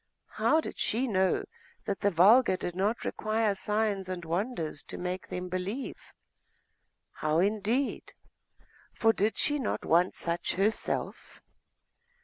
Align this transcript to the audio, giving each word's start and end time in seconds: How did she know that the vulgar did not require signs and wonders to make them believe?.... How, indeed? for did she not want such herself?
How 0.37 0.61
did 0.61 0.79
she 0.79 1.07
know 1.07 1.43
that 1.85 1.99
the 1.99 2.09
vulgar 2.09 2.57
did 2.57 2.75
not 2.75 3.05
require 3.05 3.53
signs 3.53 4.09
and 4.09 4.25
wonders 4.25 4.81
to 4.87 4.97
make 4.97 5.27
them 5.27 5.47
believe?.... 5.47 6.11
How, 7.11 7.37
indeed? 7.37 8.13
for 8.95 9.13
did 9.13 9.37
she 9.37 9.59
not 9.59 9.85
want 9.85 10.15
such 10.15 10.55
herself? 10.55 11.39